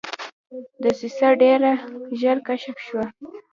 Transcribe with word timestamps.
دسیسه 0.83 1.27
ډېره 1.41 1.71
ژر 2.19 2.37
کشف 2.47 2.77
شوه. 2.87 3.05